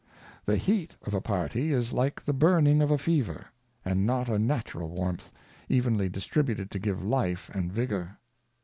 The 0.45 0.57
Heat 0.57 0.95
of 1.03 1.13
a 1.13 1.21
Party 1.21 1.71
is 1.71 1.93
like 1.93 2.25
the 2.25 2.33
Burning 2.33 2.81
of 2.81 2.89
a 2.89 2.97
Fever; 2.97 3.49
and 3.85 4.03
not 4.03 4.29
a 4.29 4.39
Natural 4.39 4.89
Warmth, 4.89 5.31
evenly 5.69 6.09
distributed 6.09 6.71
to 6.71 6.79
give 6.79 7.03
Life 7.05 7.51
and 7.53 7.71
Vigor. 7.71 8.17